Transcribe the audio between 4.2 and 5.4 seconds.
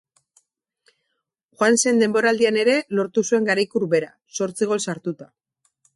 zortzi gol sartuta.